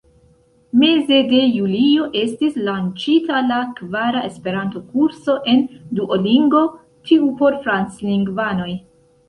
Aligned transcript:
Meze 0.83 1.17
de 1.33 1.41
julio 1.57 2.07
estis 2.21 2.57
lanĉita 2.69 3.43
la 3.51 3.61
kvara 3.81 4.25
Esperanto-kurso 4.31 5.37
en 5.55 5.63
Duolingo, 6.01 6.65
tiu 7.09 7.33
por 7.45 7.63
franclingvanoj. 7.69 8.71